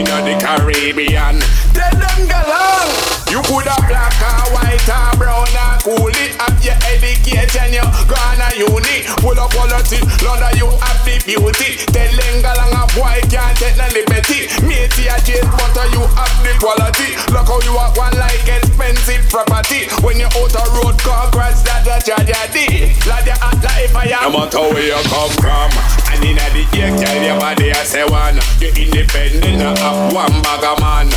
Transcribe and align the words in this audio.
inna 0.00 0.18
the 0.24 0.34
Caribbean. 0.40 1.36
Tell 1.76 1.94
them 2.02 2.20
galang, 2.28 2.90
you 3.30 3.40
coulda 3.42 3.76
black 3.88 4.16
or 4.52 4.59
car 4.86 5.16
brown 5.16 5.48
and 5.48 5.80
cool 5.82 6.12
it 6.12 6.36
Have 6.40 6.58
your 6.64 6.76
education, 6.92 7.74
you 7.74 7.84
gone 8.08 8.40
to 8.40 8.48
uni. 8.56 9.06
Full 9.20 9.38
of 9.38 9.50
quality, 9.52 10.00
London 10.24 10.52
you 10.58 10.68
have 10.68 11.00
the 11.04 11.16
beauty. 11.24 11.80
Tell 11.92 12.12
them 12.12 12.36
galang 12.42 12.74
a 12.74 12.82
boy 12.96 13.20
can't 13.30 13.56
take 13.56 13.76
no 13.76 13.86
liberty. 13.94 14.50
Matey 14.66 15.08
a 15.08 15.16
chase 15.22 15.46
butter, 15.56 15.86
you 15.94 16.02
have 16.16 16.36
the 16.42 16.52
quality. 16.58 17.14
Look 17.32 17.48
how 17.48 17.60
you 17.64 17.74
are 17.78 17.92
one 17.94 18.16
like 18.18 18.44
expensive 18.48 19.28
property. 19.30 19.88
When 20.02 20.18
you 20.18 20.28
out 20.28 20.54
a 20.54 20.62
road 20.76 20.98
car 21.00 21.30
crash, 21.30 21.62
that 21.68 21.86
a 21.86 21.96
tragedy. 22.02 22.96
Like 23.06 23.24
the 23.24 23.34
hot 23.38 23.60
life 23.62 23.94
I 23.96 24.12
am 24.12 24.32
No 24.32 24.44
matter 24.44 24.60
where 24.60 24.86
you 24.92 25.00
come 25.08 25.32
from 25.40 25.70
And 26.12 26.24
in 26.24 26.36
the 26.36 26.62
air, 26.76 26.90
tell 26.96 27.22
your 27.22 27.38
body 27.38 27.70
I 27.72 27.84
say 27.84 28.04
one. 28.04 28.38
You're 28.60 28.74
independent, 28.76 29.62
have 29.78 30.12
one 30.12 30.34
bag 30.42 30.64
of 30.64 30.80
man. 30.80 31.08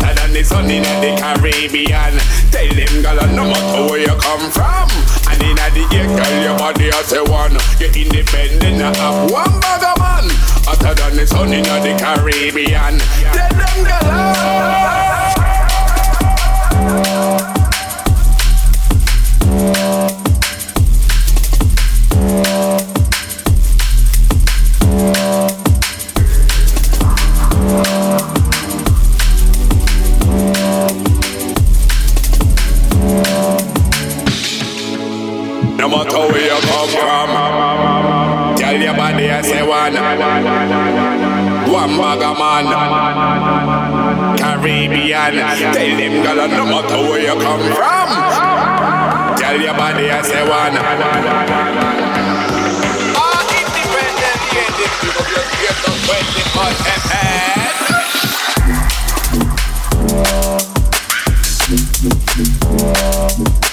Hotter 0.00 0.14
than 0.14 0.32
the 0.32 0.44
sun 0.44 0.70
in 0.70 0.82
the 0.82 1.16
Caribbean. 1.18 2.18
Tell 2.50 2.68
them, 2.68 3.02
girl, 3.02 3.18
no 3.34 3.44
matter 3.44 3.90
where 3.90 4.00
you 4.00 4.14
come 4.18 4.50
from, 4.50 4.88
and 5.30 5.42
in 5.42 5.56
the 5.56 5.84
ear, 5.94 6.06
tell 6.06 6.42
your 6.42 6.56
body 6.58 6.90
I 6.90 7.02
say 7.02 7.20
one. 7.20 7.56
You're 7.78 7.90
independent 7.90 8.98
of 8.98 9.30
one 9.30 9.60
bag 9.60 9.82
of 9.82 9.98
man. 9.98 10.30
Hotter 10.64 10.94
than 10.94 11.16
the 11.16 11.26
sun 11.26 11.52
in 11.52 11.62
the 11.62 11.96
Caribbean. 11.98 12.98
Tell 13.32 13.50
them, 13.50 13.84
girl. 17.38 17.47
One 41.70 41.96
bag 41.98 42.22
of 42.22 42.38
man, 42.38 42.64
Caribbean. 44.38 45.34
Tell 45.34 45.96
them, 45.98 46.14
girl, 46.24 46.48
no 46.48 46.64
matter 46.64 46.96
where 47.08 47.20
you 47.20 47.36
come 47.40 47.60
from, 47.76 48.08
tell 49.36 49.60
your 49.60 49.74
body 49.74 50.10
I 50.10 50.22
say 50.22 50.42
one. 50.48 50.76
Ah, 53.20 53.40
independent, 53.60 54.40
this 54.78 54.92
people 55.00 55.24
just 55.28 55.52
get 55.60 55.76
the 55.84 55.92
20 56.08 56.42
on 56.58 56.74
FM. 63.52 63.67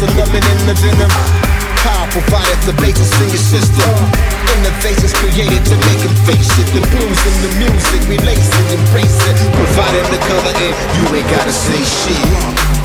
The 0.00 0.06
lemon 0.16 0.40
in 0.40 0.60
the 0.64 0.74
venom. 0.80 1.12
Power 1.84 2.08
provided 2.08 2.56
the 2.64 2.72
basis 2.80 3.12
in 3.20 3.28
your 3.28 3.44
system. 3.52 3.92
Innovations 4.56 5.12
created 5.12 5.62
to 5.68 5.76
make 5.84 6.00
them 6.00 6.16
face 6.24 6.48
it. 6.56 6.66
The 6.72 6.80
blues 6.88 7.20
and 7.28 7.36
the 7.44 7.52
music, 7.60 8.00
we 8.08 8.16
lace 8.24 8.48
it, 8.48 8.80
embrace 8.80 9.20
it. 9.28 9.36
Providing 9.52 10.08
the 10.08 10.20
color 10.24 10.54
and 10.56 10.74
you 10.96 11.04
ain't 11.16 11.28
gotta 11.28 11.52
say 11.52 11.84
shit. 11.84 12.79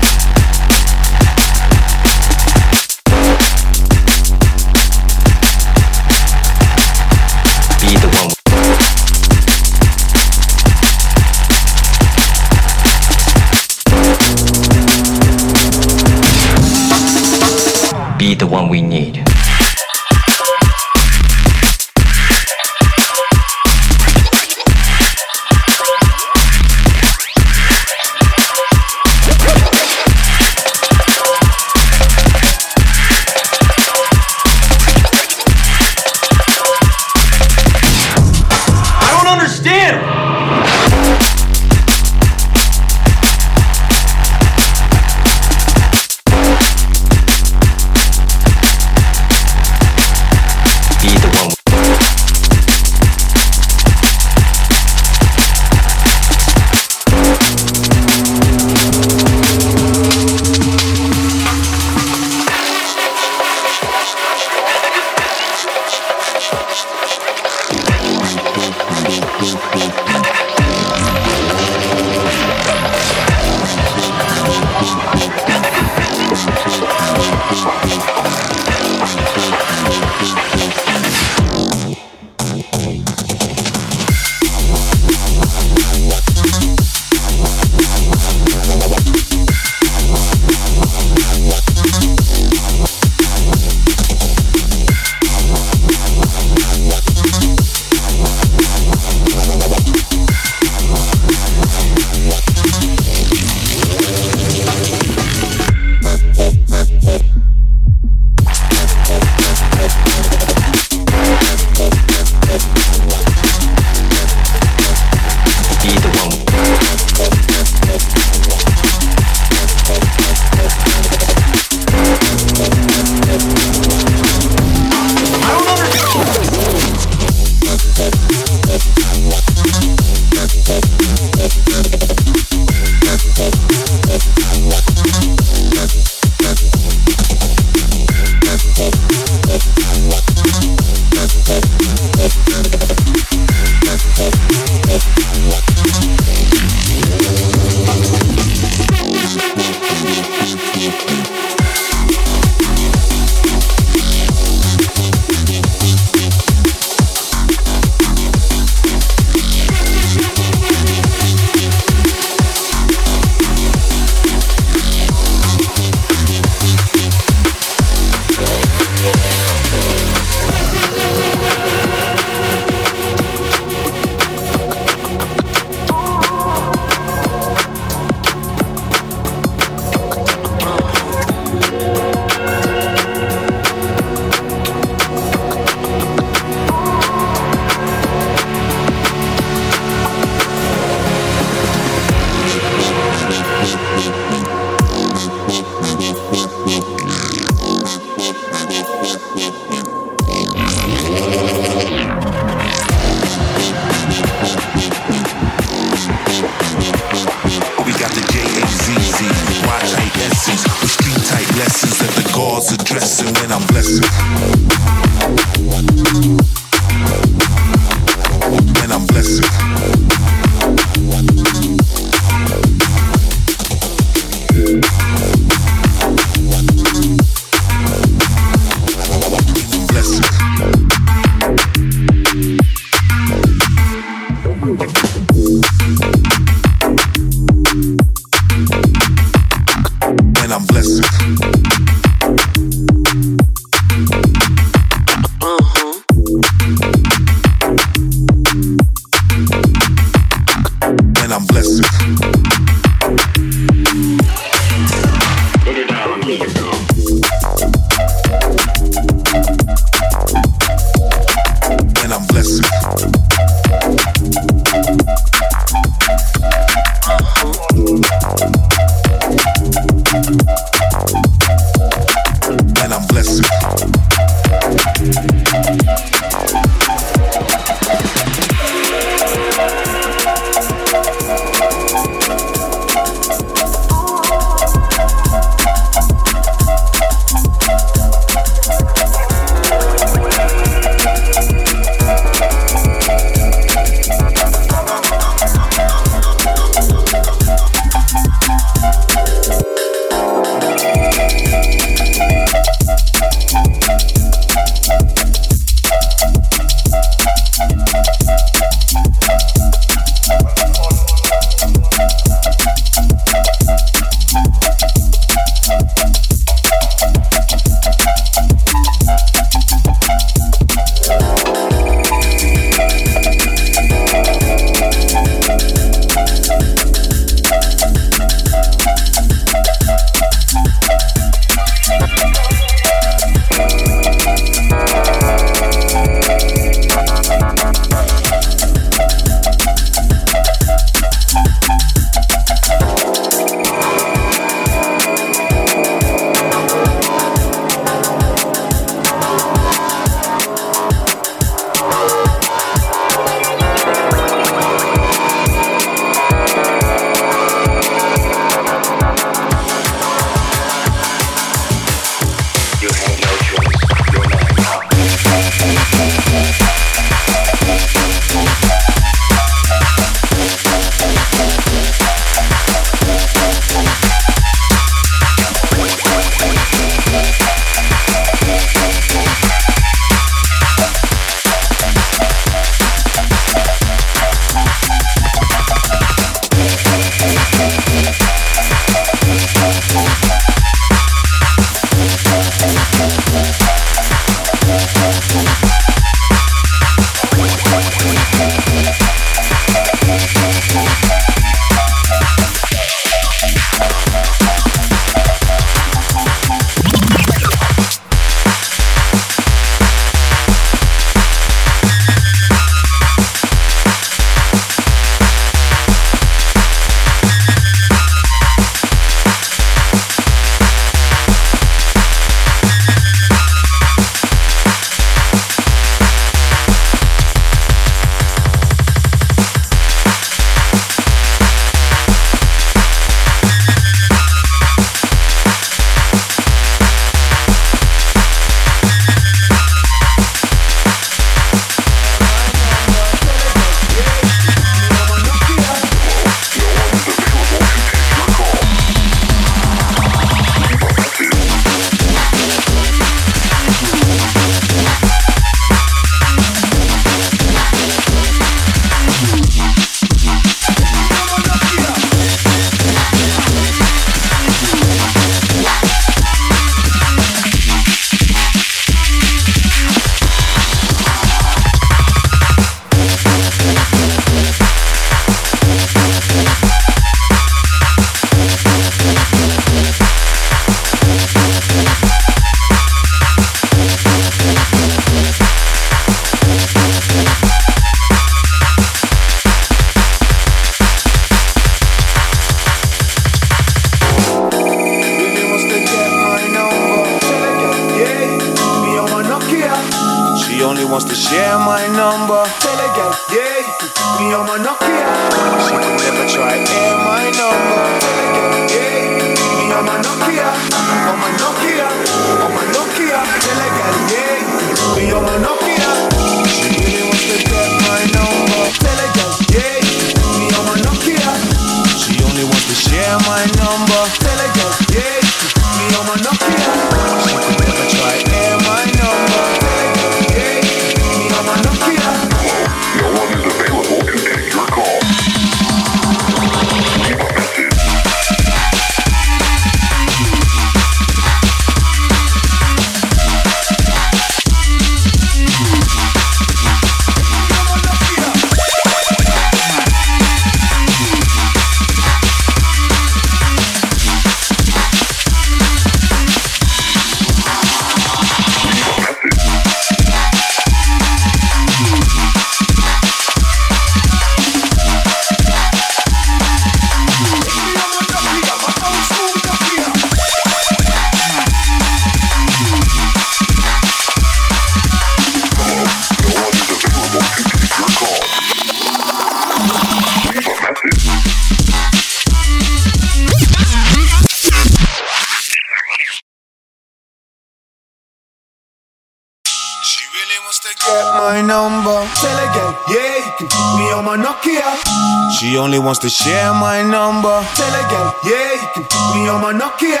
Only 595.58 595.78
wants 595.78 595.98
to 596.00 596.08
share 596.08 596.54
my 596.54 596.82
number. 596.82 597.34
Tell 597.54 597.74
again, 597.82 598.08
yeah, 598.24 598.54
you 598.62 598.68
can 598.74 598.84
put 598.86 599.04
me 599.14 599.28
on 599.28 599.40
my 599.42 599.52
Nokia. 599.52 600.00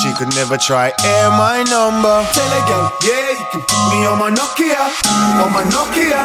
She 0.00 0.12
could 0.16 0.34
never 0.34 0.56
try 0.56 0.92
air 1.04 1.30
my 1.30 1.62
number. 1.68 2.24
Tell 2.32 2.52
again, 2.60 2.84
yeah, 3.04 3.36
you 3.36 3.46
can 3.52 3.62
put 3.62 3.82
me 3.92 4.06
on 4.08 4.18
my 4.18 4.30
Nokia. 4.30 4.80
On 5.42 5.52
my 5.52 5.62
Nokia, 5.68 6.20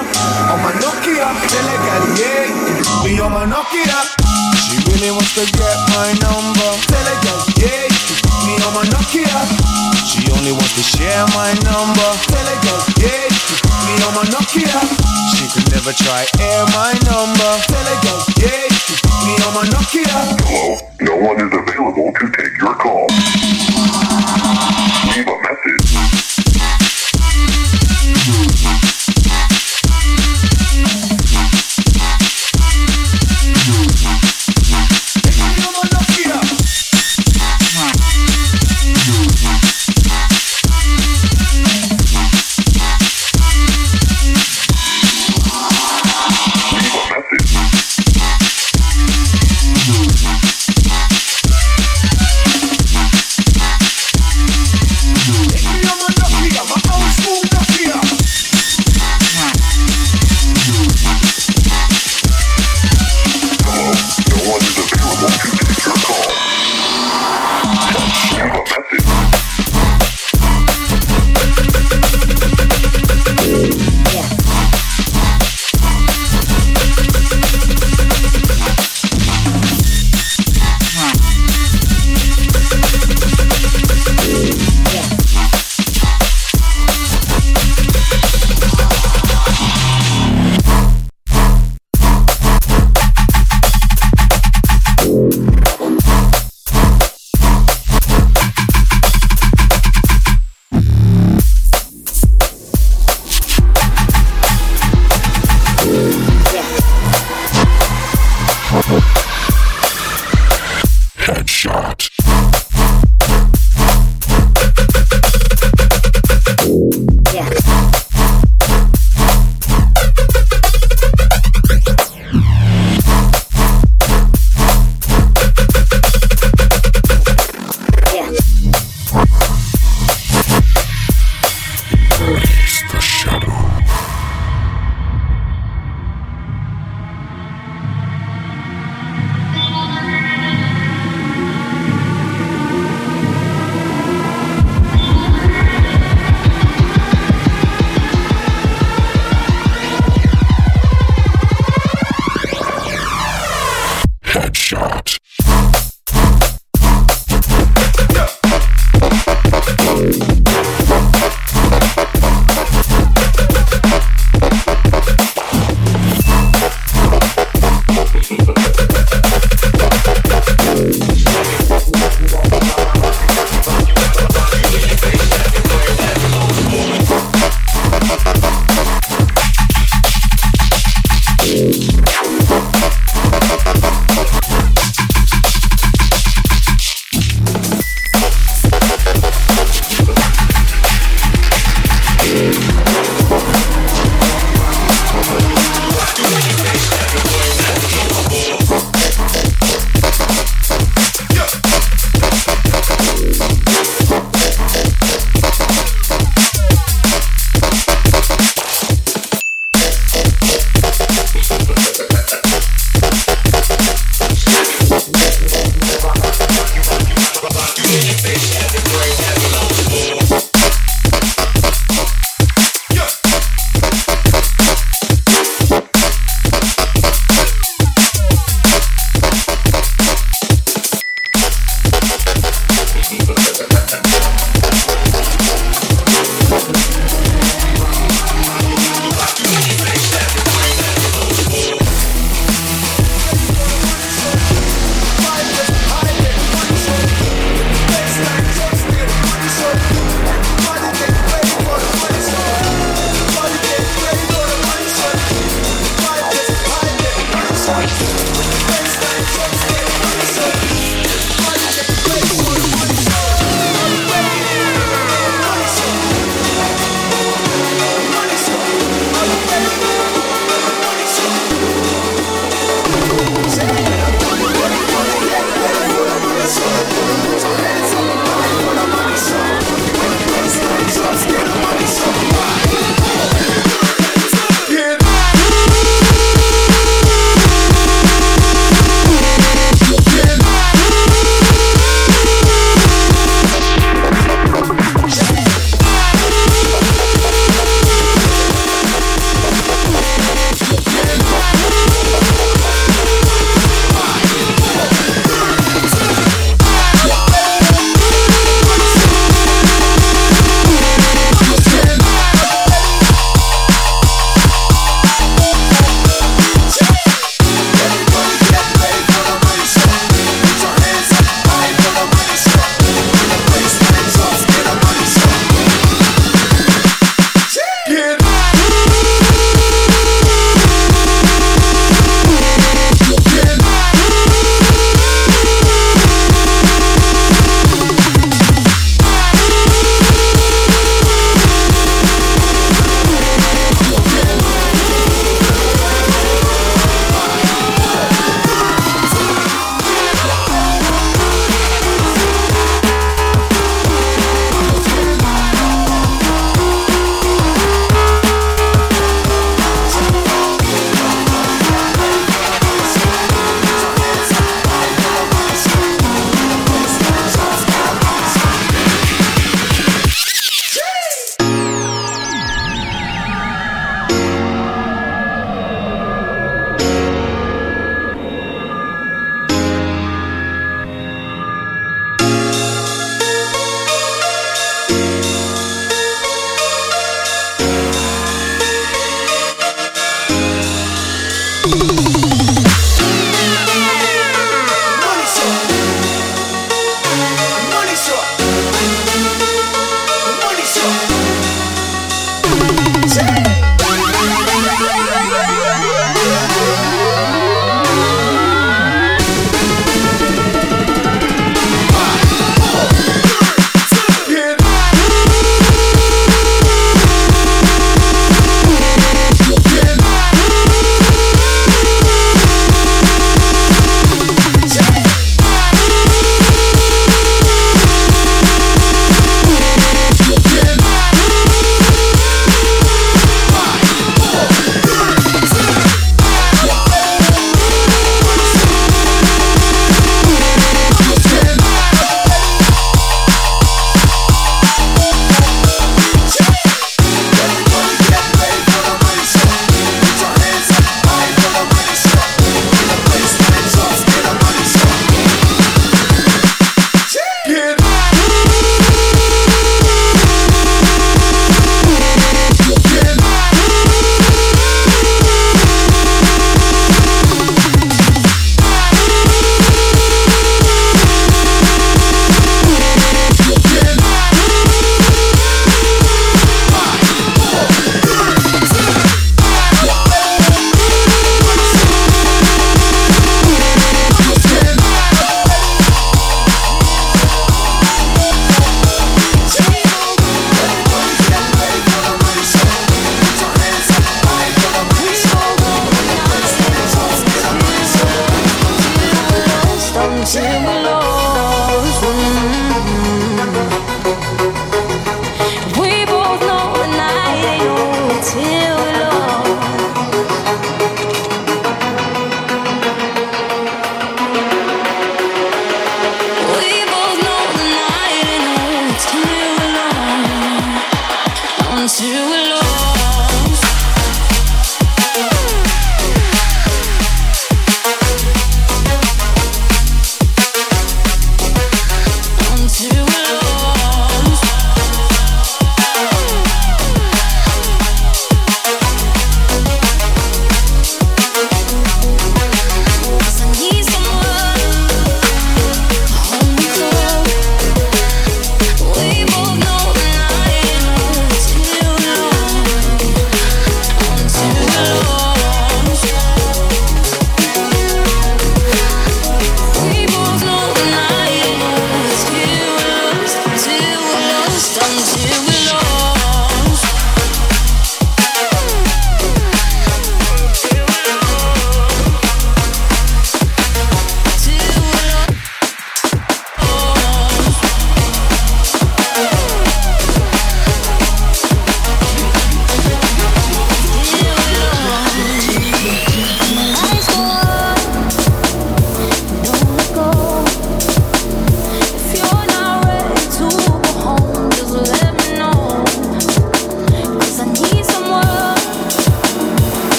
on 0.51 0.59
my 0.63 0.72
Nokia. 0.80 1.28
Tell 1.51 1.67
again, 1.69 2.03
yeah, 2.17 2.43
you 2.47 2.61
can 2.65 2.84
put 2.84 2.99
me 3.05 3.19
on 3.19 3.32
my 3.32 3.45
Nokia. 3.45 3.99
She 4.63 4.80
really 4.88 5.11
wants 5.11 5.36
to 5.36 5.45
get 5.51 5.78
my 5.91 6.09
number. 6.24 6.69
Tell 6.88 7.07
again, 7.11 7.39
yeah, 7.59 7.86
you 7.91 8.01
can 8.07 8.17
put 8.24 8.36
me 8.47 8.53
on 8.63 8.72
my 8.74 8.86
Nokia. 8.88 9.39
She 10.07 10.32
only 10.32 10.51
wants 10.51 10.76
to 10.76 10.84
share 10.84 11.26
my 11.36 11.51
number. 11.67 12.09
Tell 12.32 12.47
again, 12.47 12.82
yeah, 13.03 13.09
you 13.09 13.30
can 13.30 13.30
put 13.30 13.30
me 13.95 14.03
on 14.03 14.13
my 14.15 14.23
Nokia. 14.31 14.79
She 15.35 15.47
could 15.51 15.71
never 15.71 15.91
try 15.91 16.25
air 16.39 16.65
my 16.71 16.93
number. 17.07 17.51
Tell 17.67 17.87
again, 17.97 18.19
yeah, 18.37 18.63
you 18.69 18.81
can 18.87 18.97
put 19.03 19.17
me 19.25 19.33
on 19.43 19.53
my 19.53 19.65
Nokia. 19.67 20.19
Hello, 20.47 20.77
no 21.01 21.15
one 21.17 21.37
is 21.39 21.51
available 21.51 22.11
to 22.13 22.31
take 22.31 22.57
your 22.59 22.75
call. 22.75 23.07
Leave 25.11 25.27
a 25.27 25.37
message. 25.41 26.11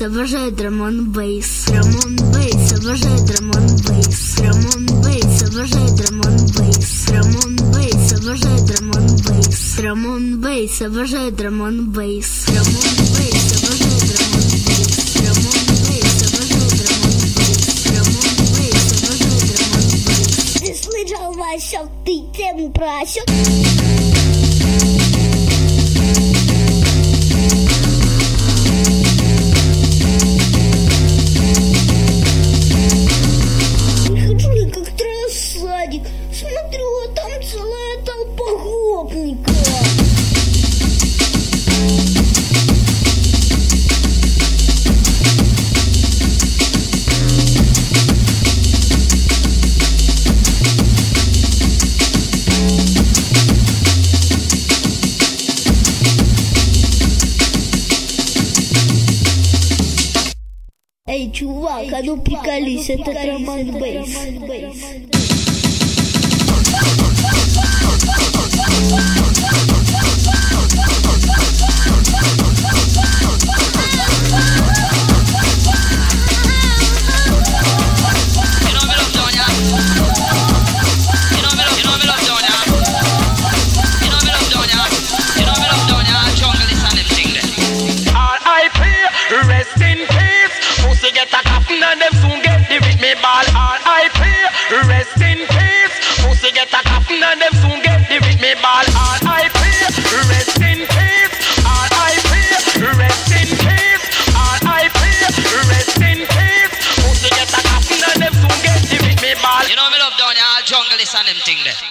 бейс, 0.00 0.12
обожаю 0.12 0.52
драмон 0.52 1.10
бейс. 1.10 1.66
Драмон 1.66 2.16
бейс, 2.32 2.72
обожаю 2.72 3.26
драмон 3.26 3.66
бейс. 3.86 4.36
Драмон 4.36 5.02
бейс, 5.02 5.42
обожаю 5.42 5.96
драмон 5.96 6.36
бейс. 6.56 7.06
Драмон 7.06 7.56
бейс, 7.72 8.12
обожаю 8.12 8.66
драмон 8.66 9.06
бейс. 9.16 9.76
Драмон 9.76 10.40
бейс, 10.40 10.82
обожаю 10.82 11.32
драмон 11.32 11.49
对 64.46 64.72
Jerusalem 111.20 111.44
tingde 111.44 111.89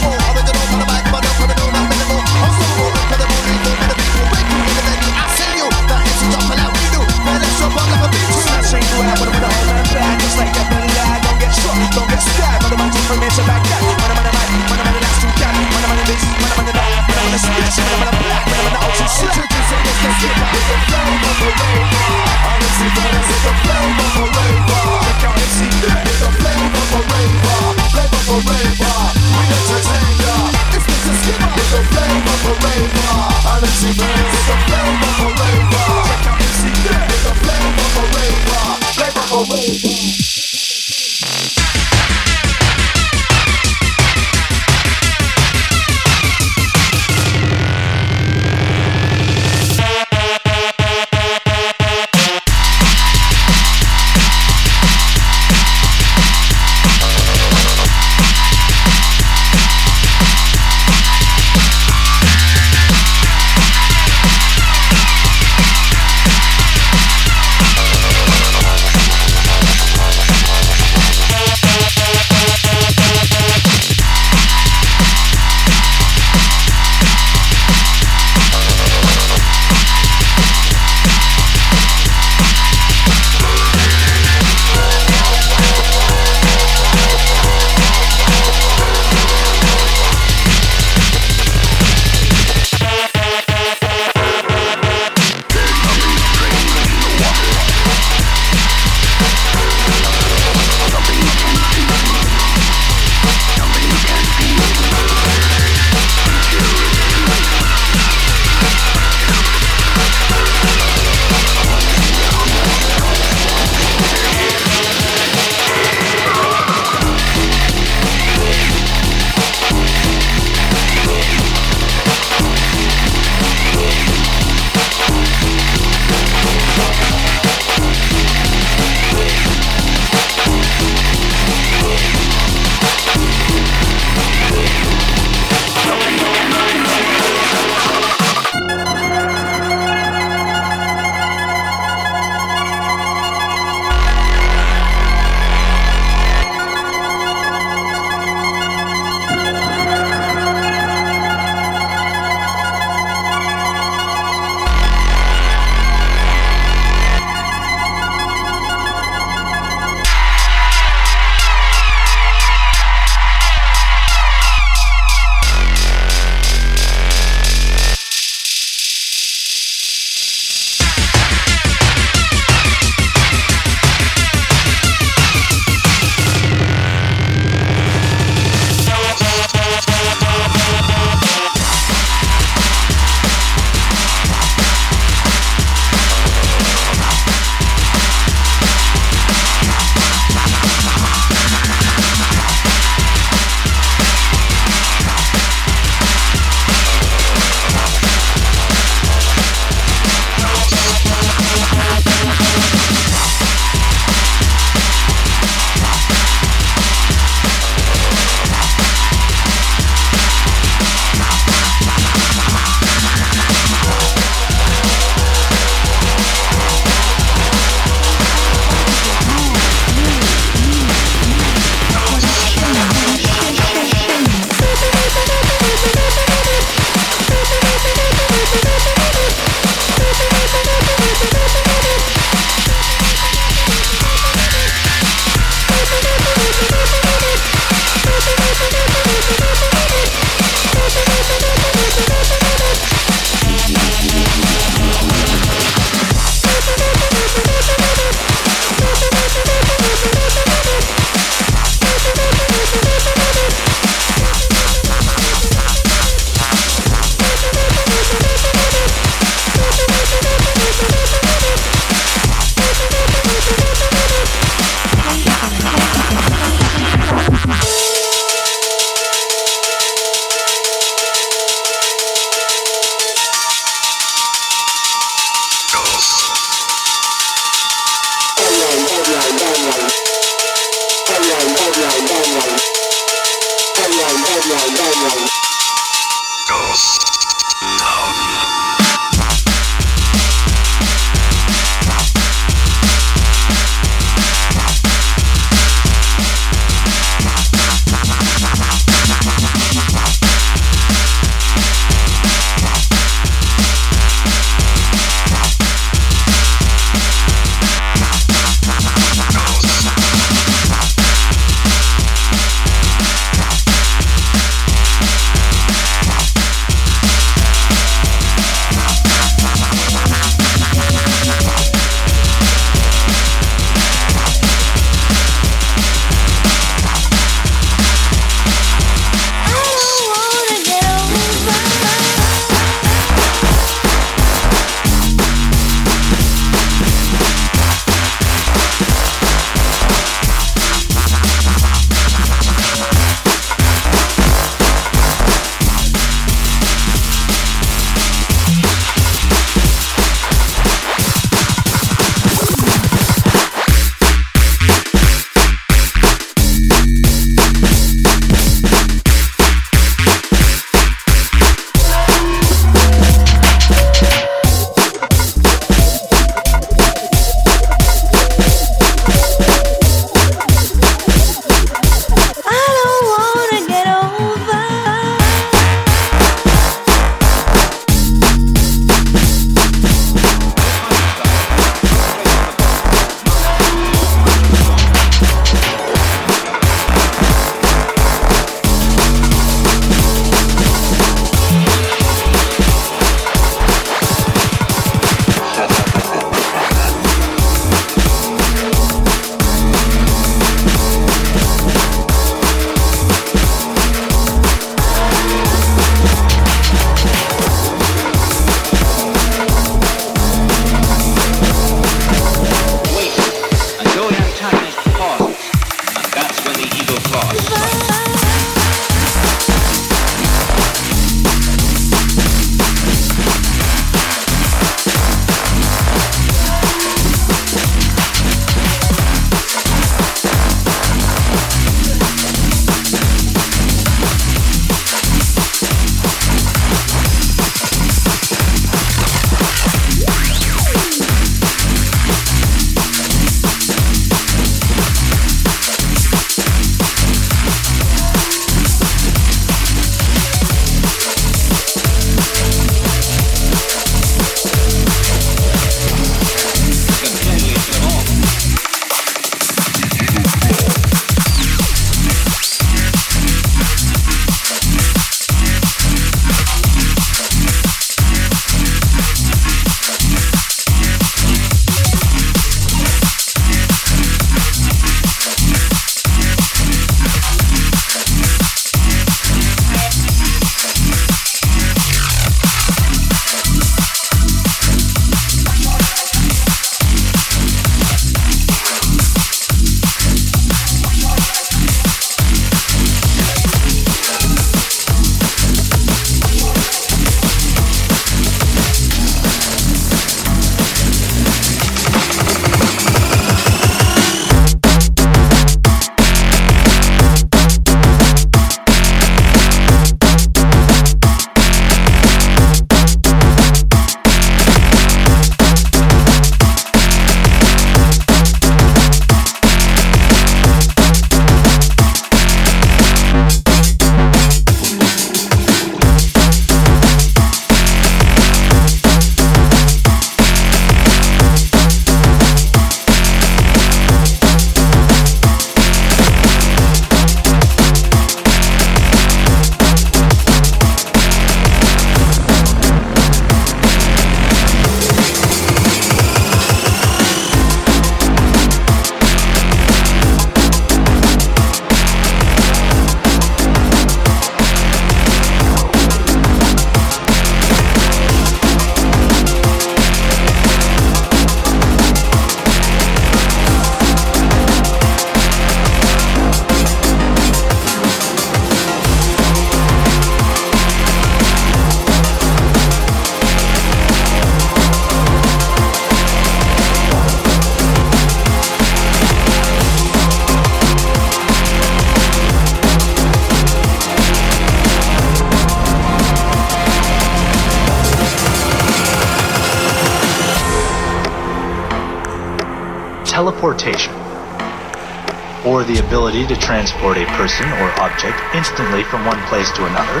transport 596.40 596.98
a 596.98 597.06
person 597.14 597.46
or 597.60 597.68
object 597.80 598.18
instantly 598.34 598.82
from 598.84 599.04
one 599.04 599.20
place 599.28 599.52
to 599.52 599.66
another, 599.66 600.00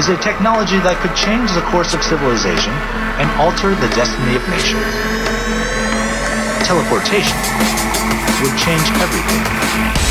is 0.00 0.08
a 0.08 0.16
technology 0.18 0.78
that 0.80 0.96
could 1.02 1.14
change 1.14 1.52
the 1.52 1.62
course 1.70 1.92
of 1.92 2.02
civilization 2.02 2.72
and 3.20 3.28
alter 3.38 3.74
the 3.76 3.90
destiny 3.94 4.34
of 4.34 4.42
nations. 4.48 4.88
Teleportation 6.66 7.38
would 8.42 8.56
change 8.56 8.88
everything. 9.02 10.07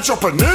entrepreneur. 0.00 0.49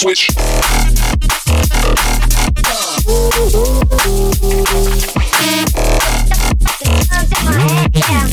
Switch. 0.00 0.30
Yeah. 7.94 8.30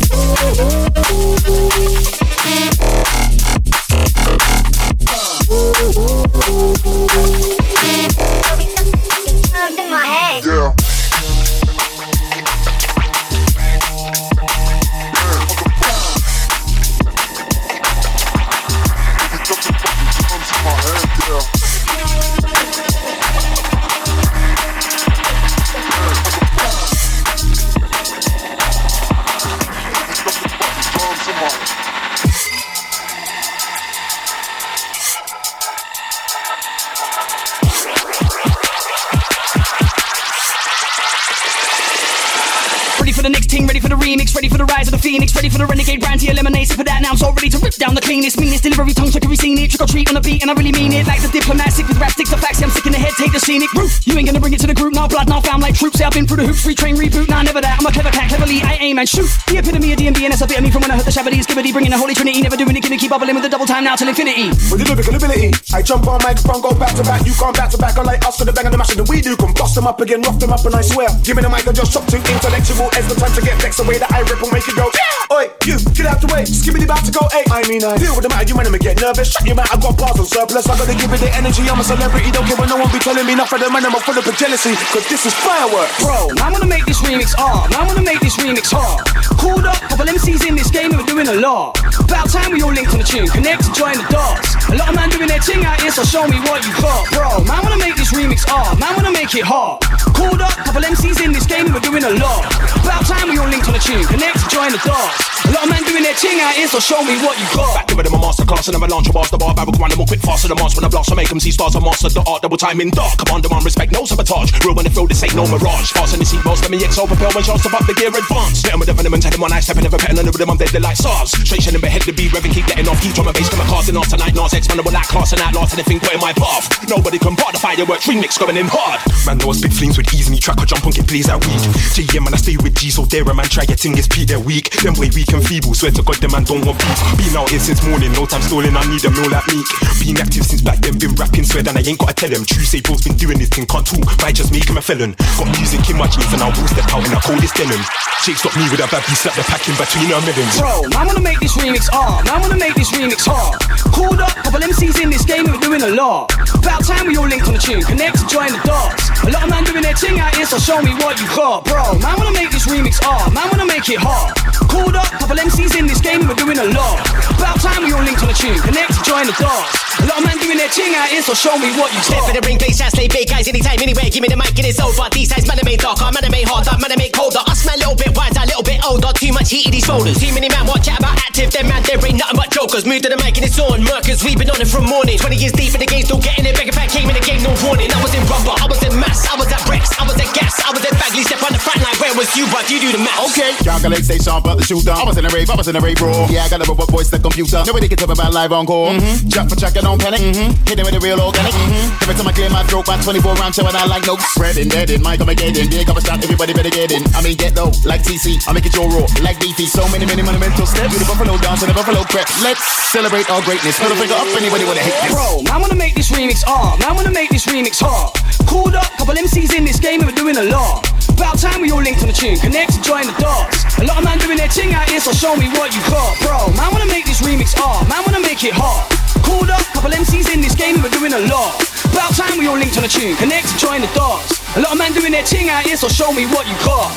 Scenic 53.48 53.72
route. 53.76 54.06
You 54.06 54.18
ain't 54.18 54.28
gonna 54.28 54.41
bring 54.41 54.52
it 54.52 54.60
to 54.60 54.68
the 54.68 54.74
group, 54.74 54.94
now 54.94 55.07
blood, 55.07 55.30
now 55.30 55.40
found 55.40 55.64
like 55.64 55.74
troops. 55.74 56.02
I've 56.02 56.11
been 56.11 56.28
through 56.28 56.44
the 56.44 56.48
hoops, 56.48 56.68
retrain, 56.68 56.99
reboot, 56.99 57.30
nah, 57.30 57.44
never 57.44 57.61
that. 57.61 57.80
I'm 57.80 57.88
a 57.88 57.91
clever 57.94 58.11
cat, 58.11 58.28
cleverly, 58.28 58.60
I 58.60 58.76
aim 58.84 58.99
and 58.99 59.07
shoot. 59.07 59.32
The 59.48 59.60
epitome 59.60 59.94
of 59.94 59.99
DnB, 59.99 60.19
and 60.28 60.34
that's 60.36 60.41
a 60.41 60.48
bit 60.48 60.57
of 60.57 60.65
me 60.65 60.69
from 60.69 60.82
when 60.82 60.91
I 60.91 60.98
heard 60.98 61.06
the 61.07 61.15
Shabadee, 61.15 61.48
Skibadee, 61.48 61.72
bringing 61.72 61.91
the 61.91 61.98
Holy 61.98 62.14
Trinity, 62.14 62.41
never 62.41 62.57
doing 62.57 62.76
it, 62.76 62.84
gonna 62.84 62.98
keep 62.98 63.10
bubbling 63.10 63.36
with 63.36 63.45
the 63.45 63.49
double 63.49 63.65
time 63.65 63.86
now 63.86 63.95
till 63.95 64.10
infinity. 64.10 64.49
With 64.68 64.84
the 64.84 64.91
lyrical 64.91 65.15
ability, 65.15 65.56
I 65.76 65.84
jump 65.84 66.07
on 66.07 66.15
my 66.23 66.31
microphone, 66.31 66.64
go 66.64 66.72
back 66.72 66.95
to 66.95 67.03
back. 67.03 67.27
You 67.27 67.35
come 67.35 67.52
back 67.52 67.68
to 67.76 67.77
back, 67.77 67.99
unlike 67.99 68.23
us 68.23 68.39
with 68.39 68.48
the 68.48 68.56
bang 68.56 68.72
and 68.72 68.73
the 68.73 68.80
mash 68.80 68.95
that 68.95 69.03
we 69.11 69.19
do. 69.19 69.35
Come 69.35 69.52
bust 69.52 69.76
them 69.76 69.84
up 69.84 69.99
again, 69.99 70.23
rough 70.23 70.39
them 70.39 70.56
up, 70.56 70.64
and 70.64 70.72
I 70.72 70.80
swear. 70.80 71.11
Give 71.27 71.35
me 71.35 71.44
the 71.44 71.52
mic 71.52 71.68
I 71.68 71.76
just 71.76 71.91
chop 71.91 72.07
too 72.07 72.23
intellectual. 72.23 72.88
It's 72.95 73.11
the 73.11 73.19
time 73.19 73.35
to 73.35 73.44
get 73.44 73.60
vexed 73.60 73.76
the 73.76 73.84
way 73.84 73.99
that 73.99 74.07
I 74.07 74.23
rip 74.23 74.39
and 74.39 74.48
make 74.56 74.64
it 74.64 74.80
go. 74.80 74.88
Yeah! 74.88 75.35
Oi, 75.35 75.52
you, 75.68 75.76
get 75.91 76.07
out 76.07 76.23
the 76.23 76.31
way. 76.31 76.48
The 76.48 76.72
about 76.72 77.03
to 77.03 77.11
go 77.11 77.27
eight. 77.35 77.52
I 77.52 77.68
mean, 77.68 77.84
I 77.84 77.99
deal 77.99 78.15
with 78.15 78.23
the 78.23 78.31
matter, 78.31 78.48
you 78.48 78.56
enemy 78.56 78.80
get 78.80 78.95
nervous. 79.03 79.35
Shut 79.35 79.44
your 79.44 79.60
mouth, 79.60 79.68
I 79.68 79.76
got 79.76 79.99
bars 79.99 80.15
on 80.15 80.23
surplus. 80.23 80.72
I 80.72 80.80
gotta 80.80 80.95
give 80.95 81.11
it 81.11 81.19
the 81.19 81.27
energy. 81.35 81.68
I'm 81.68 81.76
a 81.76 81.84
celebrity, 81.84 82.31
don't 82.31 82.48
care 82.48 82.56
what 82.56 82.72
no 82.72 82.80
one 82.80 82.88
be 82.95 83.03
telling 83.03 83.27
me. 83.27 83.35
Not 83.35 83.52
for 83.52 83.60
the 83.60 83.68
man, 83.68 83.84
I'm 83.84 83.91
full 84.07 84.15
of 84.15 84.23
jealousy. 84.39 84.72
Cause 84.95 85.03
this 85.11 85.27
is 85.27 85.35
fireworks. 85.35 85.99
Bro, 85.99 86.39
now 86.39 86.48
I 86.48 86.49
wanna 86.56 86.72
make 86.72 86.88
this 86.88 87.03
remix 87.03 87.35
hard. 87.35 87.76
Now 87.76 87.84
I 87.84 87.91
wanna 87.91 88.07
make 88.07 88.23
this 88.23 88.39
remix 88.39 88.72
hard. 88.72 89.03
Called 89.35 89.68
up, 89.68 89.76
couple 89.91 90.07
MCs 90.07 90.48
in 90.48 90.56
this 90.56 90.72
game 90.72 90.95
we're 90.95 91.03
doing 91.03 91.27
a 91.27 91.35
lot. 91.35 91.76
About 91.99 92.31
time 92.31 92.56
we 92.56 92.64
all 92.64 92.72
linked 92.72 92.95
on 92.95 93.03
the 93.03 93.07
tune, 93.07 93.27
connect 93.27 93.68
to 93.68 93.72
join 93.76 93.99
the 93.99 94.07
dots. 94.07 94.56
A 94.72 94.80
lot 94.80 94.88
of 94.88 94.95
man 94.95 95.11
doing 95.11 95.27
their 95.27 95.44
thing 95.44 95.57
out 95.64 95.80
here, 95.82 95.92
so 95.92 96.04
show 96.04 96.28
me 96.28 96.40
what 96.50 96.66
you 96.66 96.74
got, 96.82 97.06
bro. 97.14 97.44
Man 97.46 97.62
wanna 97.64 97.78
make 97.78 97.96
this 97.96 98.14
remix 98.14 98.44
hard. 98.44 98.80
Man 98.80 98.94
wanna 98.96 99.12
make 99.12 99.34
it 99.36 99.46
hard. 99.46 99.82
Called 100.18 100.42
up, 100.42 100.54
couple 100.66 100.82
MCs 100.82 101.24
in 101.24 101.32
this 101.32 101.46
game 101.46 101.72
we're 101.72 101.80
doing 101.80 102.04
a 102.04 102.14
lot. 102.18 102.46
About 102.82 103.06
time 103.06 103.30
we 103.30 103.38
all 103.38 103.48
linked 103.48 103.68
on 103.68 103.74
the 103.74 103.84
tune, 103.84 104.06
connect 104.06 104.42
join 104.50 104.72
the 104.72 104.82
dots. 104.84 105.22
A 105.46 105.52
lot 105.54 105.64
of 105.64 105.70
man 105.70 105.84
doing 105.86 106.04
their 106.04 106.18
thing 106.18 106.40
out 106.42 106.54
here, 106.58 106.68
so 106.68 106.80
show 106.80 107.02
me 107.06 107.16
what 107.22 107.38
you 107.38 107.48
got. 107.54 107.74
Back 107.76 107.88
to 107.88 107.96
in 107.98 108.12
my 108.12 108.20
masterclass 108.20 108.68
and 108.68 108.78
launch 108.92 109.08
a 109.10 109.14
bar 109.14 109.26
the 109.30 109.38
bar 109.38 109.54
barrel 109.54 109.72
grind 109.72 109.92
them 109.94 110.00
all 110.00 110.08
quick 110.08 110.22
faster 110.22 110.48
than 110.48 110.58
Mars 110.58 110.76
when 110.76 110.86
I 110.86 110.90
blast 110.90 111.12
I 111.12 111.16
make 111.16 111.30
them 111.30 111.40
see 111.40 111.52
stars 111.52 111.76
and 111.76 111.84
master 111.84 112.10
the 112.10 112.24
art 112.24 112.42
double 112.42 112.58
time 112.58 112.80
in 112.82 112.90
dark 112.90 113.20
come 113.20 113.36
on 113.36 113.42
demand 113.42 113.66
respect 113.66 113.92
no 113.92 114.06
sabotage 114.06 114.52
real 114.64 114.74
when 114.74 114.86
they 114.88 114.94
feel 114.94 115.08
this 115.08 115.22
ain't 115.24 115.36
no 115.36 115.44
mirage 115.48 115.92
fast 115.92 116.14
in 116.16 116.20
the 116.20 116.26
seat 116.26 116.44
most 116.46 116.64
let 116.64 116.72
me 116.72 116.80
XO 116.80 117.08
propel 117.08 117.32
when 117.36 117.44
chance 117.44 117.64
to 117.64 117.70
up 117.76 117.86
the 117.86 117.94
gear 117.94 118.10
advance 118.10 118.64
let 118.64 118.72
them 118.72 118.80
with 118.80 118.88
the 118.88 118.96
venom 118.96 119.14
and 119.14 119.22
take 119.22 119.34
them 119.36 119.42
one 119.42 119.52
eye 119.52 119.60
step 119.60 119.76
and 119.76 119.84
never 119.84 119.98
petting 119.98 120.18
under 120.20 120.32
them 120.32 120.50
I'm 120.50 120.58
dead 120.58 120.72
like 120.82 120.96
SARS 120.96 121.36
straight 121.36 121.68
in 121.68 121.76
the 121.76 121.88
head 121.88 122.02
the 122.04 122.14
beat 122.16 122.32
revving 122.32 122.54
keep 122.54 122.68
letting 122.72 122.88
off 122.88 123.00
heat 123.04 123.14
drum 123.14 123.28
and 123.28 123.36
bass 123.36 123.50
come 123.50 123.60
a 123.60 123.66
casting 123.68 123.98
off 123.98 124.08
tonight 124.08 124.34
Nas 124.34 124.54
expandable 124.56 124.94
like 124.94 125.08
class 125.08 125.32
and 125.34 125.42
outlast 125.48 125.74
anything 125.74 125.99
put 125.99 126.14
in 126.14 126.19
my 126.19 126.34
path 126.34 126.68
nobody 126.90 127.18
can 127.18 127.36
part 127.36 127.53
the 127.53 127.60
fireworks 127.60 128.07
remix 128.07 128.40
going 128.40 128.57
in 128.57 128.68
hard 128.68 128.99
Man 129.26 129.38
knows 129.40 129.61
big 129.61 129.74
flames 129.74 129.98
with 129.98 130.07
ease 130.14 130.30
me 130.30 130.40
track 130.40 130.60
jump 130.68 130.86
on 130.88 130.91
get 130.91 131.07
plays 131.07 131.28
that 131.28 131.40
week. 131.44 131.60
JM 131.95 132.24
man 132.24 132.36
I 132.36 132.40
stay 132.40 132.56
with 132.56 132.76
G 132.76 132.91
so 132.91 133.03
there 133.07 133.28
a 133.28 133.34
man 133.36 133.48
try 133.52 133.68
your 133.68 133.76
thing 133.76 133.98
is 133.99 134.07
Pete 134.07 134.32
they're 134.32 134.40
weak. 134.40 134.72
Them 134.80 134.95
way 134.95 135.11
weak 135.11 135.32
and 135.36 135.44
feeble, 135.44 135.76
swear 135.76 135.91
to 135.91 136.03
God 136.03 136.19
the 136.24 136.32
man 136.32 136.48
don't 136.48 136.64
want 136.64 136.80
peace. 136.80 137.02
Been 137.19 137.36
out 137.36 137.52
here 137.52 137.60
since 137.60 137.84
morning, 137.84 138.15
no 138.15 138.24
time 138.24 138.40
stolen, 138.40 138.76
I 138.76 138.88
need 138.88 139.03
a 139.03 139.11
meal 139.11 139.28
like 139.28 139.44
meek. 139.52 139.68
Been 139.99 140.15
active 140.15 140.48
since 140.48 140.64
back 140.64 140.80
then, 140.80 140.95
been 140.95 141.11
rapping, 141.19 141.44
swear 141.44 141.64
that 141.68 141.76
I 141.76 141.84
ain't 141.84 141.99
gotta 141.99 142.15
tell 142.15 142.32
them. 142.32 142.48
True 142.48 142.64
say 142.64 142.80
bro's 142.80 143.03
been 143.03 143.19
doing 143.19 143.36
this 143.36 143.52
thing, 143.52 143.68
can't 143.68 143.84
talk, 143.84 144.07
might 144.24 144.40
just 144.40 144.56
make 144.56 144.64
him 144.64 144.80
a 144.80 144.84
felon. 144.84 145.11
Got 145.36 145.52
music 145.60 145.84
in 145.91 145.99
my 145.99 146.07
jeans 146.07 146.32
and 146.32 146.40
I 146.40 146.48
will 146.48 146.72
step 146.72 146.88
out 146.95 147.03
in 147.03 147.11
the 147.11 147.19
coldest 147.19 147.60
denim. 147.60 147.84
Jake 148.24 148.40
stopped 148.40 148.56
me 148.56 148.64
with 148.72 148.80
a 148.80 148.88
bad 148.88 149.03
beat, 149.03 149.19
slap 149.19 149.36
the 149.36 149.44
pack 149.44 149.68
in 149.68 149.76
between 149.76 150.07
our 150.15 150.24
melons. 150.24 150.56
Bro, 150.56 150.88
I 150.95 151.03
wanna 151.03 151.19
make 151.19 151.44
this 151.44 151.52
remix 151.60 151.91
hard. 151.91 152.24
Man, 152.24 152.32
I 152.32 152.40
wanna 152.40 152.56
make 152.56 152.80
this 152.80 152.95
remix 152.95 153.28
hard. 153.28 153.60
Called 153.91 154.24
up, 154.24 154.32
couple 154.40 154.64
MCs 154.64 155.03
in 155.03 155.11
this 155.11 155.28
game 155.28 155.36
who 155.45 155.53
are 155.53 155.61
doing 155.61 155.81
a 155.84 155.91
lot. 155.93 156.31
About 156.55 156.84
time 156.84 157.07
we 157.07 157.18
all 157.18 157.27
link 157.27 157.45
on 157.47 157.53
the 157.53 157.59
tune, 157.61 157.84
connect 157.84 158.18
to 158.18 158.26
join 158.27 158.49
the 158.49 158.61
dots. 158.65 159.09
A 159.23 159.30
lot 159.30 159.43
of 159.43 159.49
man 159.49 159.64
doing 159.64 159.84
their 159.84 159.95
thing 159.95 160.19
out 160.19 160.34
here, 160.35 160.45
so 160.45 160.57
show 160.57 160.81
me 160.81 160.93
what 161.03 161.19
you 161.19 161.27
got, 161.35 161.65
bro. 161.65 161.99
Man, 161.99 162.15
wanna 162.18 162.34
make 162.34 162.49
this 162.51 162.65
remix 162.68 162.97
hard. 163.01 163.34
Man, 163.34 163.45
wanna 163.51 163.65
make 163.68 163.85
it 163.89 163.99
hard. 163.99 164.34
Called 164.72 164.95
up, 164.95 165.07
couple 165.19 165.38
MCs 165.38 165.76
in 165.77 165.88
this 165.88 166.01
game 166.01 166.27
we're 166.27 166.35
doing 166.35 166.57
a 166.57 166.68
lot. 166.73 166.99
About 167.38 167.59
time 167.61 167.84
we 167.85 167.93
all 167.93 168.03
linked 168.03 168.22
on 168.23 168.30
the 168.31 168.38
tune, 168.38 168.57
connect 168.59 168.95
to 168.97 169.01
join 169.03 169.26
the 169.27 169.35
dots. 169.38 169.76
A 170.01 170.05
lot 170.05 170.22
of 170.22 170.26
man 170.26 170.38
doing 170.38 170.57
their 170.57 170.69
thing 170.69 170.93
out 170.95 171.09
here, 171.09 171.22
so 171.22 171.34
show 171.34 171.57
me 171.57 171.72
what 171.77 171.89
you 171.93 172.01
Step 172.03 172.22
got. 172.26 172.30
in 172.30 172.35
the 172.38 172.43
ring, 172.45 172.57
play 172.57 172.72
shots, 172.72 172.95
lay 172.95 173.07
big 173.07 173.27
guys 173.30 173.47
anytime, 173.47 173.80
anywhere. 173.81 174.09
Give 174.11 174.22
me 174.22 174.30
the 174.30 174.38
mic, 174.38 174.53
and 174.57 174.65
it 174.68 174.76
is 174.76 174.80
over. 174.80 175.07
These 175.11 175.31
guys, 175.34 175.47
man, 175.47 175.57
I 175.59 175.65
made 175.65 175.80
darker, 175.81 176.05
man, 176.14 176.23
I 176.23 176.30
made 176.30 176.45
harder, 176.47 176.76
man, 176.77 176.91
I 176.91 176.97
made 176.97 177.14
colder. 177.14 177.41
Us, 177.47 177.65
man, 177.65 177.81
a 177.81 177.88
little 177.88 177.97
bit 177.97 178.14
wiser, 178.14 178.43
a 178.43 178.47
little 178.47 178.64
bit 178.64 178.80
older. 178.85 179.09
Too 179.15 179.31
much 179.34 179.49
heat 179.49 179.65
in 179.65 179.72
these 179.73 179.85
shoulders. 179.85 180.19
Too 180.19 180.34
many 180.34 180.49
man, 180.49 180.68
what 180.68 180.84
chat 180.85 180.99
about 180.99 181.18
active, 181.18 181.49
them 181.49 181.68
man, 181.68 181.81
there 181.84 181.97
ain't 182.05 182.22
nothing 182.22 182.38
but 182.38 182.51
jokers. 182.53 182.85
Move 182.85 183.01
to 183.07 183.09
the 183.09 183.18
mic 183.18 183.35
and 183.41 183.45
it's 183.47 183.57
on. 183.57 183.81
Murkers, 183.81 184.22
we 184.23 184.35
been 184.38 184.49
on 184.53 184.61
it 184.61 184.68
from 184.69 184.85
morning. 184.85 185.18
20 185.28 185.44
years 185.44 185.52
deep 185.60 185.76
in 185.76 185.84
the 185.84 185.91
game, 185.91 186.08
still 186.08 186.24
getting 186.24 186.48
it. 186.48 186.56
Begging 186.56 186.72
back, 186.72 186.88
came 186.88 187.04
in 187.04 187.12
the 187.12 187.20
game, 187.20 187.44
no 187.44 187.52
warning. 187.68 187.91
I 187.91 187.99
was 187.99 188.16
in 188.16 188.24
rubber, 188.32 188.56
I 188.56 188.64
was 188.64 188.80
in 188.80 188.95
mass, 188.95 189.28
I 189.28 189.36
was 189.36 189.52
at 189.52 189.60
Rex, 189.68 189.91
I 189.99 190.08
was 190.08 190.16
at 190.16 190.32
gas, 190.32 190.56
I 190.64 190.72
was 190.72 190.80
at 190.88 190.95
Bagley, 190.95 191.28
step 191.28 191.44
on 191.44 191.52
the 191.52 191.60
front 191.60 191.84
line. 191.84 191.99
Where 191.99 192.16
was 192.16 192.32
you, 192.40 192.48
but 192.48 192.64
you 192.72 192.80
do 192.80 192.95
the 192.95 193.04
math. 193.04 193.36
Okay, 193.36 193.52
Calculate 193.60 194.08
station, 194.08 194.40
but 194.40 194.56
the 194.56 194.64
shooter. 194.64 194.95
I 194.95 195.04
was 195.04 195.20
in 195.20 195.28
a 195.28 195.32
rave, 195.36 195.52
I 195.52 195.60
was 195.60 195.68
in 195.68 195.76
a 195.76 195.84
rave, 195.84 195.99
bro. 195.99 196.32
Yeah, 196.32 196.48
I 196.48 196.49
got 196.49 196.64
a 196.64 196.68
robot 196.72 196.88
voice, 196.88 197.12
the 197.12 197.20
computer. 197.20 197.60
Nobody 197.68 197.91
can 197.91 197.99
tell 197.99 198.08
about 198.08 198.32
live 198.32 198.56
encore. 198.56 198.95
Mm-hmm. 198.95 199.28
Jack 199.28 199.52
for 199.52 199.60
track, 199.60 199.76
I 199.76 199.84
don't 199.84 199.99
panic. 199.99 200.24
Mm-hmm. 200.24 200.64
Hit 200.64 200.80
it 200.80 200.88
with 200.88 200.95
the 200.95 201.04
real 201.04 201.20
organic. 201.20 201.52
Mm-hmm. 201.52 202.08
Every 202.08 202.16
time 202.16 202.28
I 202.28 202.32
clear 202.32 202.48
my 202.48 202.64
throat, 202.64 202.88
my 202.88 202.95
24 202.95 203.36
round 203.36 203.52
show, 203.52 203.68
and 203.68 203.76
I 203.76 203.84
like 203.84 204.08
no 204.08 204.16
spreading, 204.32 204.72
dead 204.72 204.95
in. 204.95 205.04
Mike, 205.04 205.20
I'm 205.20 205.28
a 205.28 205.36
get 205.36 205.60
in. 205.60 205.68
Big 205.68 205.91
up 205.91 205.99
a 205.99 206.02
shot, 206.08 206.24
everybody 206.24 206.56
better 206.56 206.72
get 206.72 206.95
in. 206.95 207.04
I 207.12 207.20
mean, 207.20 207.36
get 207.36 207.52
low, 207.60 207.76
like 207.84 207.99
TC. 208.08 208.48
I 208.48 208.56
make 208.56 208.64
it 208.64 208.72
your 208.72 208.88
raw, 208.88 209.04
like 209.20 209.44
beefy. 209.44 209.68
So 209.68 209.84
many, 209.91 210.08
many 210.08 210.24
monumental 210.24 210.64
steps. 210.64 210.95
Do 210.95 211.04
the 211.04 211.10
buffalo 211.10 211.36
dance 211.44 211.68
and 211.68 211.70
the 211.70 211.76
buffalo 211.76 212.08
crap. 212.08 212.32
Let's 212.40 212.64
celebrate 212.95 213.28
our 213.28 213.44
greatness. 213.44 213.76
Put 213.76 213.91
a 213.91 213.98
finger 213.99 214.16
up, 214.16 214.32
anybody 214.40 214.64
wanna 214.64 214.88
hate 214.88 214.95
this. 215.04 215.16
Bro, 215.18 215.41
man, 215.49 215.57
wanna 215.65 215.73
make 215.73 215.98
this 215.98 216.14
remix 216.14 216.45
hard. 216.45 216.77
Man, 216.77 216.94
wanna 216.94 217.10
make 217.10 217.34
this 217.34 217.49
remix 217.49 217.81
hard. 217.81 218.14
Called 218.45 218.77
up, 218.77 218.85
couple 219.02 219.18
MCs 219.18 219.49
in 219.57 219.65
this 219.65 219.81
game 219.81 220.06
and 220.06 220.06
we're 220.06 220.14
doing 220.14 220.38
a 220.38 220.45
lot. 220.45 220.85
About 221.10 221.41
time 221.41 221.57
we 221.57 221.73
all 221.73 221.81
linked 221.81 222.06
on 222.06 222.07
the 222.07 222.14
tune, 222.14 222.38
connect 222.38 222.77
and 222.77 222.85
join 222.85 223.02
the 223.10 223.18
dots. 223.18 223.65
A 223.81 223.85
lot 223.89 223.98
of 223.98 224.06
man 224.06 224.22
doing 224.22 224.38
their 224.38 224.45
thing 224.53 224.77
out 224.77 224.85
here, 224.85 225.02
so 225.02 225.10
show 225.10 225.34
me 225.34 225.49
what 225.57 225.73
you 225.73 225.81
got, 225.89 226.14
bro. 226.22 226.53
Man, 226.53 226.69
wanna 226.69 226.85
make 226.85 227.10
this 227.10 227.26
remix 227.26 227.57
hard. 227.57 227.89
Man, 227.89 228.06
wanna 228.06 228.22
make 228.22 228.45
it 228.45 228.53
hard. 228.53 228.85
Called 229.26 229.49
up, 229.49 229.65
couple 229.73 229.89
MCs 229.89 230.30
in 230.30 230.38
this 230.38 230.53
game 230.53 230.77
and 230.77 230.85
we're 230.85 230.94
doing 230.94 231.18
a 231.18 231.23
lot. 231.26 231.65
About 231.89 232.14
time 232.14 232.38
we 232.38 232.45
all 232.45 232.53
linked 232.53 232.77
on 232.77 232.85
the 232.85 232.91
tune, 232.94 233.18
connect 233.18 233.49
and 233.49 233.57
join 233.57 233.81
the 233.81 233.89
dots. 233.98 234.38
A 234.53 234.61
lot 234.61 234.69
of 234.69 234.77
man 234.77 234.94
doing 234.94 235.18
their 235.18 235.26
thing 235.26 235.49
out 235.49 235.65
here, 235.65 235.81
so 235.81 235.89
show 235.89 236.14
me 236.14 236.30
what 236.30 236.45
you 236.45 236.53
got. 236.61 236.94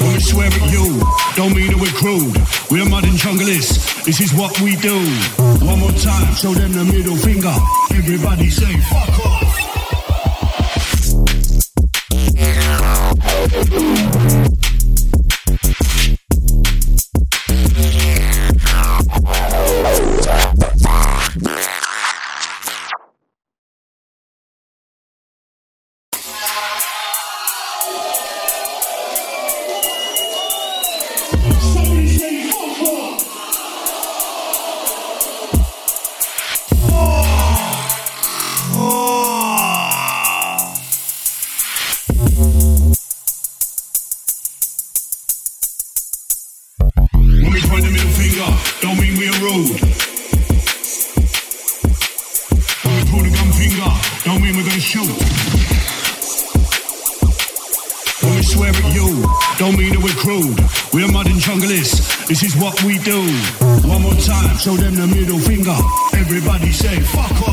We 0.00 0.20
swear 0.20 0.48
at 0.48 0.72
you, 0.72 1.00
don't 1.36 1.54
mean 1.54 1.70
that 1.70 1.78
we're 1.78 1.86
crude. 1.94 2.34
We're 2.68 2.88
modern 2.88 3.16
junglists, 3.16 4.04
this 4.04 4.20
is 4.20 4.34
what 4.34 4.60
we 4.60 4.74
do. 4.74 4.98
One 5.64 5.78
more 5.78 5.92
time, 5.92 6.34
show 6.34 6.54
them 6.54 6.72
the 6.72 6.84
middle 6.84 7.16
finger. 7.16 7.54
Everybody 7.94 8.50
say, 8.50 8.76
fuck 8.90 9.24
off. 9.24 9.47
Show 64.58 64.74
them 64.74 64.94
the 64.96 65.06
middle 65.06 65.38
finger. 65.38 65.76
Everybody 66.14 66.72
say, 66.72 66.98
fuck 67.00 67.30
off. 67.42 67.47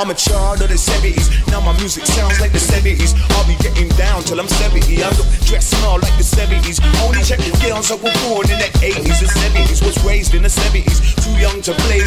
I'm 0.00 0.08
a 0.08 0.14
child 0.14 0.62
of 0.64 0.72
the 0.72 0.80
70s. 0.80 1.28
Now 1.52 1.60
my 1.60 1.76
music 1.76 2.06
sounds 2.06 2.40
like 2.40 2.56
the 2.56 2.64
70s. 2.72 3.12
I'll 3.36 3.44
be 3.44 3.52
getting 3.60 3.86
down 4.00 4.24
till 4.24 4.40
I'm 4.40 4.48
70. 4.48 4.80
I 5.04 5.12
look 5.12 5.28
dressed 5.44 5.76
small 5.76 6.00
like 6.00 6.16
the 6.16 6.24
70s. 6.24 6.80
Only 7.04 7.20
check 7.20 7.36
the 7.36 7.52
girls 7.60 7.92
that 7.92 8.00
were 8.00 8.16
born 8.24 8.48
in 8.48 8.56
the 8.64 8.72
80s 8.80 9.20
and 9.20 9.28
70s. 9.28 9.84
Was 9.84 10.00
raised 10.00 10.32
in 10.32 10.40
the 10.40 10.48
70s. 10.48 11.04
Too 11.20 11.36
young 11.36 11.60
to 11.68 11.76
blaze 11.84 11.99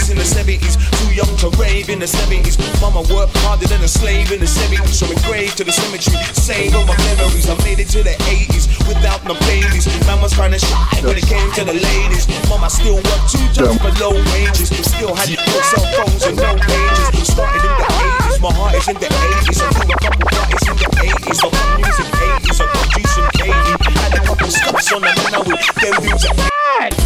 the 2.03 2.17
70s. 2.17 2.59
Mama 2.83 2.99
worked 3.07 3.31
harder 3.47 3.63
than 3.67 3.79
a 3.79 3.87
slave 3.87 4.31
in 4.31 4.39
the 4.39 4.45
70s. 4.45 4.99
So 4.99 5.07
engraved 5.07 5.55
to 5.57 5.63
the 5.63 5.71
cemetery. 5.71 6.19
Save 6.35 6.75
all 6.75 6.83
my 6.83 6.97
memories. 7.07 7.47
I 7.47 7.55
made 7.63 7.79
it 7.79 7.87
to 7.95 8.03
the 8.03 8.15
80s 8.27 8.67
without 8.91 9.23
no 9.23 9.39
babies. 9.47 9.87
Man 10.03 10.19
was 10.19 10.35
kinda 10.35 10.59
shy 10.59 10.99
when 10.99 11.15
it 11.15 11.23
came 11.23 11.47
to 11.55 11.63
the 11.63 11.79
ladies. 11.79 12.27
Mama 12.49 12.69
still 12.69 12.99
worked 12.99 13.31
two 13.31 13.47
jobs 13.55 13.79
for 13.79 13.91
low 14.03 14.19
wages. 14.35 14.67
Still 14.83 15.15
had 15.15 15.31
no 15.31 15.55
cell 15.71 15.87
phones 15.95 16.23
and 16.27 16.35
no 16.35 16.51
pages. 16.67 17.23
Started 17.23 17.63
in 17.63 17.71
the 17.79 17.87
80s, 17.87 18.39
my 18.43 18.51
heart 18.51 18.75
is 18.75 18.87
in 18.91 18.97
the 18.99 19.07
80s. 19.07 19.57
I 19.63 19.69
threw 19.71 19.87
a 19.87 19.99
couple 20.03 20.27
parties 20.27 20.65
in 20.67 20.75
the 20.83 20.89
80s. 21.07 21.39
I 21.39 21.47
put 21.55 21.67
music 21.79 22.09
80s, 22.19 22.59
I 22.59 22.65
produce 22.67 23.11
some 23.15 23.31
80s. 23.47 23.79
Had 24.03 24.13
a 24.19 24.21
couple 24.27 24.51
stops 24.51 24.91
on 24.91 25.01
the 25.07 25.11
manor 25.23 25.43
with 25.47 25.63
them 25.79 25.95
dudes. 26.03 26.27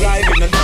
Live 0.02 0.57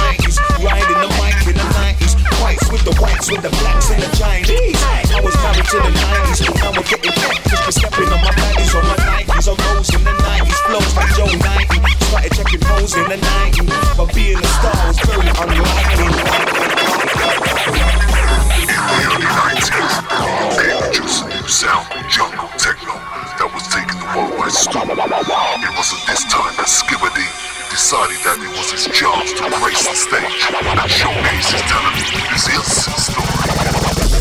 blacks 3.24 3.32
with 3.32 3.42
the 3.44 3.50
blacks 3.64 3.90
and 3.92 4.02
the 4.02 4.10
Chinese. 4.18 4.84
I 4.84 5.22
was 5.24 5.36
coming 5.36 5.64
to 5.64 5.78
the 5.80 5.92
90s, 5.96 6.40
but 6.46 6.56
now 6.60 6.72
we're 6.76 6.84
getting 6.84 7.16
back. 7.16 7.44
Just 7.48 7.64
been 7.64 7.72
stepping 7.72 8.10
on 8.12 8.20
my 8.20 8.32
panties, 8.36 8.76
on 8.76 8.84
my 8.84 8.96
90s, 8.96 9.48
on 9.48 9.58
those 9.64 9.90
in 9.96 10.04
the 10.04 10.12
90s. 10.12 10.60
Flows 10.68 10.96
like 10.96 11.12
Joe 11.16 11.32
90. 11.32 11.80
Started 12.04 12.34
checking 12.34 12.62
hoes 12.68 12.96
in 12.96 13.06
the 13.08 13.18
90s, 13.18 13.98
but 13.98 14.14
being 14.16 14.38
a 14.38 14.48
star 14.60 14.76
was 14.88 15.00
very 15.08 15.28
unlikely. 15.30 16.08
In 18.60 18.68
the 18.68 19.08
early 19.08 19.30
90s, 19.32 19.70
came 20.60 20.92
juice, 20.92 21.24
sound, 21.48 21.88
jungle, 22.10 22.50
techno 22.60 22.96
that 23.40 23.50
was 23.54 23.64
taking 23.72 24.00
the 24.00 24.08
world 24.16 24.36
by 24.36 24.50
storm. 24.50 24.90
It 24.92 25.72
wasn't 25.78 26.04
this 26.08 26.24
time 26.28 26.54
that 26.60 26.68
Skibadee 26.68 27.63
decided 27.74 28.22
that 28.22 28.38
it 28.38 28.54
was 28.54 28.70
his 28.70 28.86
job 28.94 29.26
to 29.26 29.50
grace 29.58 29.82
the 29.90 29.98
stage 29.98 30.46
and 30.46 30.78
showcase 30.86 31.58
his 31.58 31.64
talent. 31.66 31.98
This 32.30 32.46
is 32.46 32.86
his 32.86 33.02
story. 33.10 33.34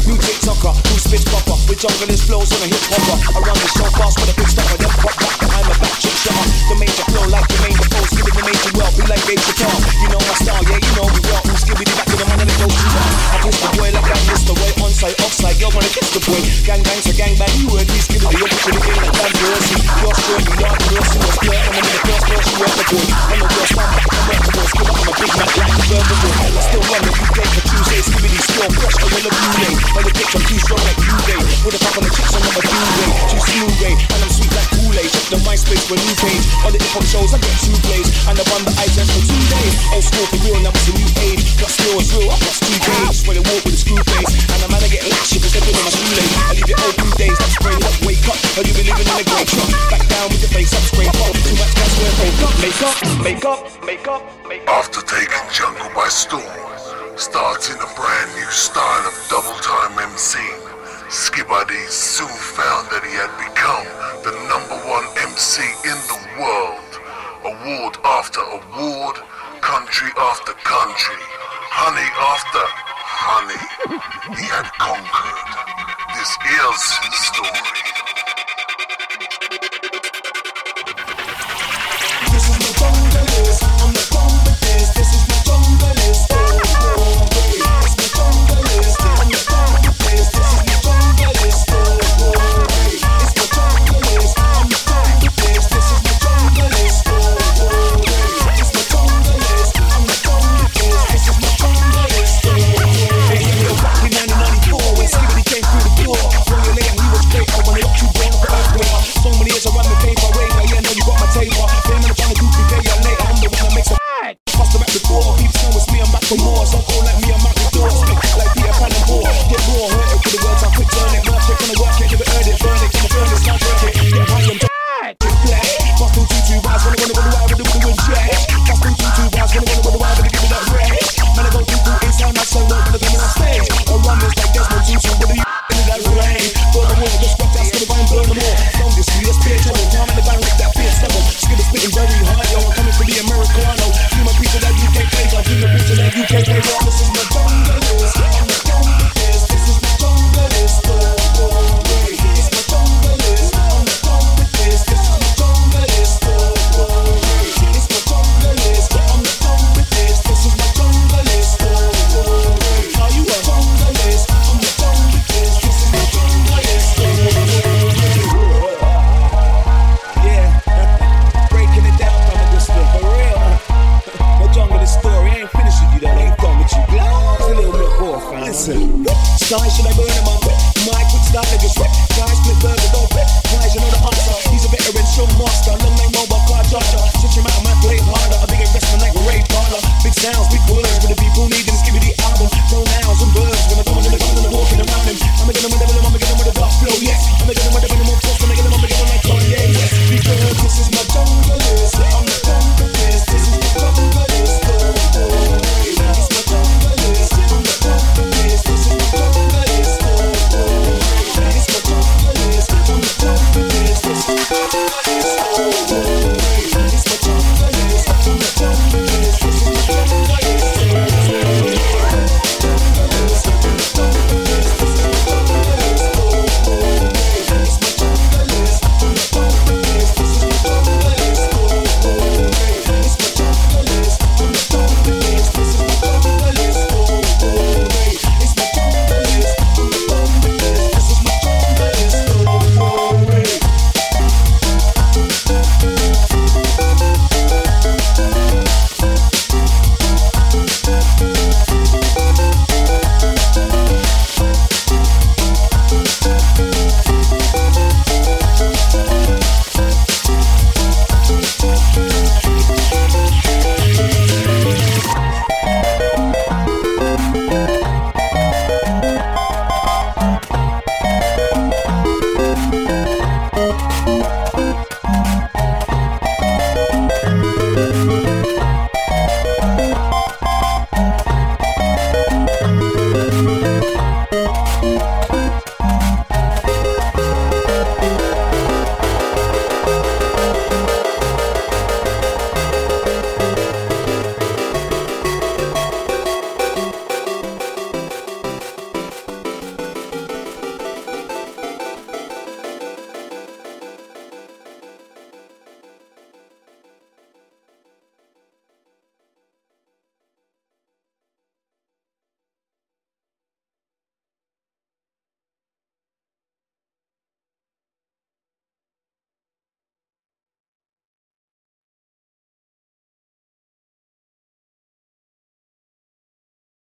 New 0.09 0.17
Jake 0.17 0.41
Tucker, 0.41 0.73
who 0.73 0.97
spits 0.97 1.29
proper 1.29 1.61
With 1.69 1.77
junglist 1.85 2.25
flows 2.25 2.49
on 2.49 2.65
a 2.65 2.69
hip 2.73 2.81
hopper. 2.89 3.17
I 3.37 3.39
run 3.45 3.53
the 3.61 3.69
show 3.77 3.85
fast 3.93 4.17
with 4.25 4.33
a 4.33 4.37
big 4.41 4.49
stopper 4.49 4.81
Then 4.81 4.89
pop. 5.05 5.21
Up, 5.21 5.37
I'm 5.53 5.69
a 5.69 5.75
back 5.85 5.95
chick 6.01 6.17
shutter 6.17 6.49
The 6.73 6.77
major 6.81 7.05
flow 7.13 7.29
like 7.29 7.45
the 7.45 7.59
main 7.61 7.77
pose. 7.93 8.11
Give 8.17 8.25
it 8.25 8.35
the 8.41 8.45
major 8.49 8.73
well, 8.73 8.89
be 8.97 9.05
like 9.05 9.21
Dave 9.29 9.45
Chappelle 9.45 9.81
You 10.01 10.09
know 10.09 10.23
my 10.25 10.35
style, 10.41 10.65
yeah, 10.65 10.81
you 10.81 10.93
know 10.97 11.07
we 11.13 11.21
rock 11.29 11.45
Who's 11.45 11.65
giving 11.69 11.85
me 11.85 11.93
back 11.93 12.09
to 12.09 12.17
the 12.17 12.25
man 12.25 12.41
and 12.41 12.49
the 12.49 12.57
goes 12.57 12.73
too 12.73 12.89
I 12.89 13.37
kiss 13.45 13.59
the 13.61 13.69
boy 13.77 13.89
like 13.93 14.09
I 14.09 14.19
kiss 14.33 14.43
the 14.49 14.55
boy 14.57 14.71
On 14.81 14.93
site, 14.97 15.19
off 15.21 15.35
side, 15.37 15.61
girl 15.61 15.77
wanna 15.77 15.93
kiss 15.93 16.09
the 16.09 16.25
boy. 16.25 16.41
Gang 16.65 16.81
bang, 16.89 17.01
so 17.05 17.13
gang 17.13 17.37
bang, 17.37 17.53
you 17.61 17.69
heard 17.69 17.85
me, 17.85 18.01
giving 18.09 18.33
it 18.33 18.52
school, 40.03 40.27
for 40.27 40.37
real. 40.45 40.61
Now 40.63 40.72